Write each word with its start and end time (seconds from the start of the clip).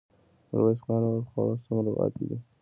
ميرويس 0.49 0.79
خان 0.85 1.01
وويل: 1.05 1.25
خواړه 1.31 1.55
څومره 1.65 1.89
پاتې 1.97 2.23
دي؟ 2.29 2.37